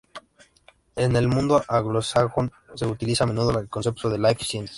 [0.95, 4.69] En el mundo anglosajón se utiliza a menudo el concepto de "Life Sciences".